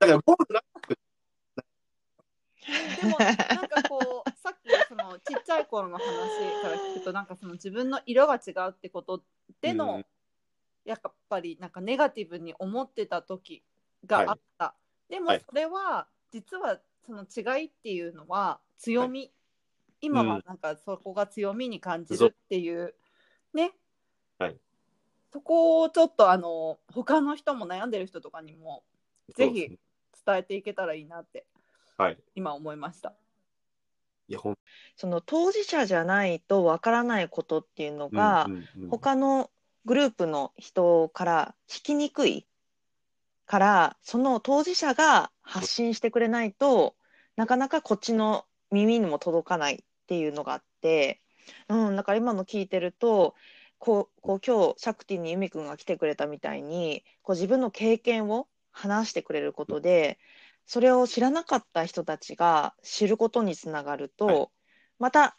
[0.00, 0.62] だから僕な
[3.00, 3.36] でもなん
[3.68, 6.06] かこうさっきそのちっちゃい頃の話
[6.62, 9.22] から聞くとなんかその自分の色が違うってこと
[9.60, 10.06] での、うん。
[10.84, 13.62] やっぱりなんかネガティブに思ってた時
[14.06, 14.74] があった、
[15.10, 15.42] でもはい。
[15.46, 19.30] それは実はその違いっていうのは強み、
[20.00, 22.94] 今はなんかそこが強みに感じるっていう
[23.52, 23.72] ね、
[24.38, 24.56] はい。
[25.30, 28.82] そこをちょっとあの他の人も悩んでる人とかにも
[29.36, 29.78] ぜひ
[30.24, 31.44] 伝えていけたらいいなって
[31.98, 32.18] はい。
[32.36, 33.12] 今思いました。
[34.28, 34.58] いや、ほん
[34.96, 39.50] その当事者じゃないとわからないことっていうのが、うんうんうん他の
[39.84, 42.46] グループの人から聞きにくい
[43.46, 46.94] からその当事者が発信してくれないと
[47.36, 51.22] なかなかこっちの耳にも届かないっていうのがあって、
[51.70, 53.34] うん、だから今の聞いてると
[53.78, 60.18] こうこう今日シャクティに由美くんが来てくれたみたいにこう自分の経験を話してくれることで
[60.68, 64.46] それを知らなかった人たちが知ることにつながると、はい
[65.00, 65.36] また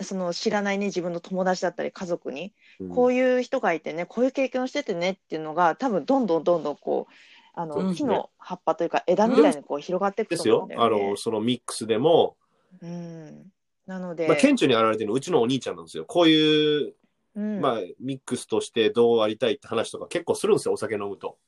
[0.00, 7.12] その知らないね自分の友達だったり家族にうんこういう人がいてねこういう経験をしててねっていうのが多分どんどんどんどんこう
[7.54, 10.84] あのそうですね木の葉っぱというか枝みたいにこう広がっていくですよと思うんだ。
[10.84, 11.16] よねあの、。
[11.16, 12.36] そのミックスでも、
[12.80, 13.46] うん、
[13.86, 16.04] なので、まあ、顕著に現れてるのうちのお兄ちゃんなんですよ。
[16.04, 16.94] こういう、
[17.36, 21.38] うんまあ、ミックスとしてどうありたいって話とか結構するんですよ、お酒飲むと。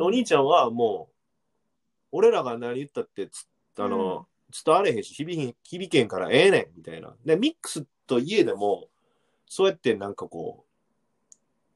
[0.00, 1.15] お兄ちゃんはもう、
[2.16, 3.46] 俺らが何言ったってつ、
[3.78, 4.26] あの、
[4.64, 7.14] 伝われへんし、響け響けんからええねん、みたいな。
[7.26, 8.88] で、ミックスといえでも、
[9.46, 10.66] そうやってなんかこう、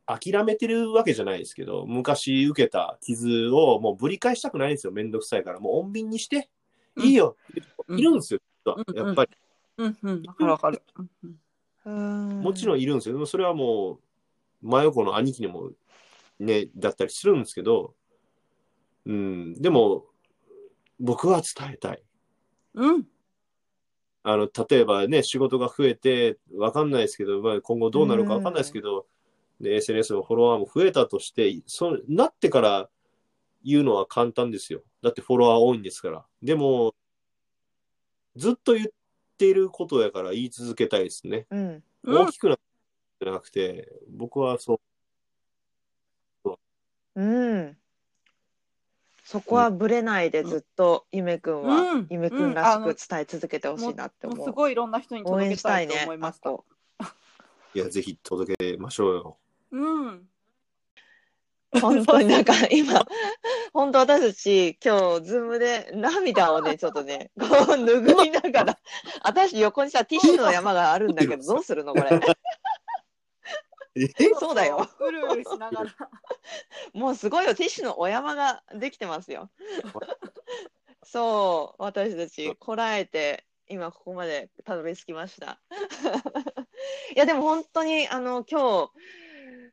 [0.07, 5.61] 諦めてるわけじゃないですけど、昔受けた傷をもうぶり返したくないんですよ、めんどくさいから。
[5.61, 6.49] もう穏便にして、
[6.97, 7.36] うんいいよ、
[7.86, 9.30] うんいるんですよ、うんやっぱり。
[9.76, 10.82] うんうん、わかるわかる。
[11.84, 13.14] もちろんいるんですよ。
[13.14, 13.99] でもそれはも
[14.62, 15.70] う、真横の兄貴にも
[16.38, 17.95] ね、だったりするんですけど、
[19.07, 20.07] うん、でも、
[21.01, 22.03] 僕は伝えたい。
[22.74, 23.07] うん
[24.22, 29.07] あの、例えばね、仕事が増えて、わかんないですけど、まあ、今後どうなるかわかんないですけど、
[29.61, 32.90] で、SNS のフォロワーも増えたとして、そうなってから、
[33.64, 34.82] 言うのは簡単ですよ。
[35.03, 36.26] だってフォロワー多いんですから。
[36.42, 36.94] でも、
[38.36, 38.88] ずっと言っ
[39.38, 41.46] ていることやから言い続けたいですね。
[41.51, 41.84] うん。
[42.05, 42.59] うん大きくなっ
[43.18, 44.80] てなくて、僕はそ
[46.44, 46.51] う、
[47.16, 47.80] うん。
[49.31, 54.45] そこはぶれないでずっとゆめくんは、うんゆめくんらしうんく伝え続けてほしいなって思う。
[54.45, 56.03] すごいいろんな人に応届けたいと援したいね。
[56.03, 56.51] 思いました。
[56.51, 56.64] あ こ
[57.72, 59.37] いや、ぜひ届けましょうよ。
[59.70, 60.26] うん。
[61.81, 63.07] 本当になんか今、
[63.72, 68.78] 本当私たち今日ズームで涙をね、 ちょっとね、こう拭いながら、
[69.22, 72.20] 私横にさ、ティッシュの山があるんだけど、 どうするのこれ。
[74.03, 74.09] え？
[74.38, 74.88] そうだよ。
[74.98, 75.94] うるうるしながら。
[76.92, 79.51] もうすごいよ、ティッシュのお山ができてますよ。
[81.03, 85.61] そう、私たちこらえて、今ここまでたどり着きました。
[87.14, 88.90] いや、でも本当に、あの、今日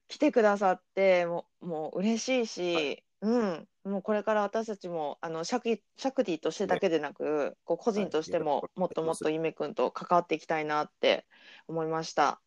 [0.07, 11.25] 来てくださって、もう、もう嬉しいし、うん、もうこれから私たちも、あの、シャク、シャクティとしてだけでなく、こう個人としても、もっともっとゆめくんと関わっていきたいなって
[11.67, 12.41] 思いました。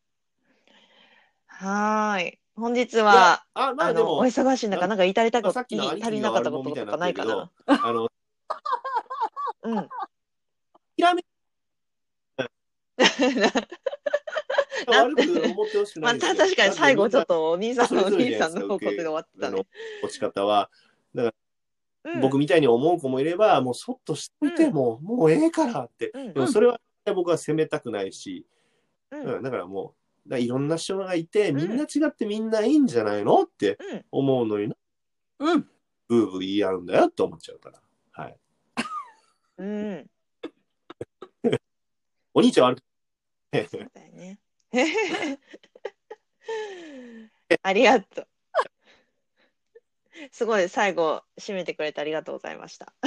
[1.50, 2.38] はーい。
[2.56, 7.50] 本日は、あ、まあでもお、忙しい中、なんか至りたこと、さっき足りなかったこととかないかな？
[7.66, 8.08] あの、
[9.62, 9.88] うん。
[10.98, 11.24] 諦め、
[14.86, 19.66] 悪く思ってほしくまあ、確かに最後ちょっとお兄さんのお兄さんのじゃないですか方向で終わってたあのね。
[20.02, 20.70] 落ち方は、
[21.14, 21.30] うん
[22.22, 26.10] 僕みたいに思う子もいれば、もうそっとしといても、もうええからって。
[26.14, 26.80] うんでもそれは
[27.14, 28.46] 僕は責めたくないし、
[29.10, 33.42] うんうんだからもう、だいろんな人がいて、んみんな違ってみんないいんじゃないの？
[33.42, 34.76] ってうん思うのにな、
[35.40, 35.68] うん。
[36.08, 37.80] ブーブー言い合うんだよって思っちゃうから。
[38.12, 38.36] はい。
[39.58, 40.10] うん。
[42.34, 42.84] お兄ちゃんは悪く
[43.68, 44.38] そうだよね。
[47.62, 48.28] ありがとう。
[50.30, 52.92] すごい最後締めてくれてありがとうございました。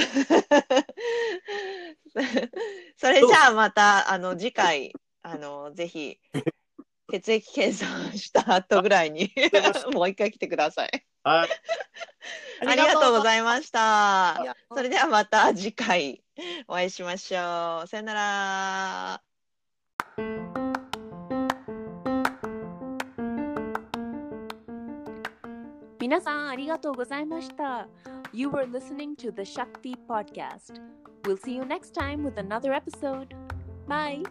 [2.96, 4.92] それじゃあまたあの次回
[5.22, 6.18] あのぜひ
[7.14, 9.30] 血液検査をした後ぐらいに
[9.92, 11.06] もう一回来てください。
[11.22, 11.48] はい。
[12.66, 16.22] ありがとうございましたそれではまた次回
[16.66, 17.86] お会いしましょう。
[17.86, 19.22] さよなら。
[26.00, 27.88] 皆さんありがとうございました。
[28.32, 30.80] You were listening to the Shakti podcast.
[31.22, 33.34] We'll see you next time with another episode.
[33.86, 34.24] Bye.